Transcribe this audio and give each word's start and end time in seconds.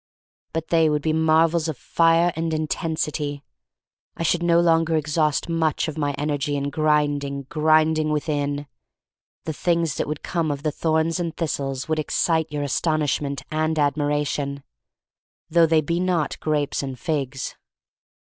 But 0.51 0.69
they 0.69 0.89
would 0.89 1.03
be 1.03 1.13
marvels 1.13 1.67
of 1.67 1.77
fire 1.77 2.33
and 2.35 2.55
intensity. 2.55 3.43
I 4.17 4.23
should 4.23 4.41
no 4.41 4.59
longer 4.59 4.95
exhaust 4.95 5.47
much 5.47 5.87
of 5.87 5.95
my 5.95 6.13
energy 6.13 6.55
in 6.57 6.71
grinding, 6.71 7.43
grinding 7.49 8.09
within. 8.11 8.65
The 9.45 9.53
things 9.53 9.93
that 9.97 10.07
would 10.07 10.23
come 10.23 10.49
of 10.49 10.63
the 10.63 10.71
thorns 10.71 11.19
and 11.19 11.37
thistles 11.37 11.87
would 11.87 11.99
excite 11.99 12.51
your 12.51 12.63
astonishment 12.63 13.43
and 13.51 13.77
admiration, 13.77 14.63
though 15.51 15.67
they 15.67 15.81
be 15.81 15.99
not 15.99 16.39
grapes 16.39 16.81
and 16.81 16.97
figs. 16.99 17.55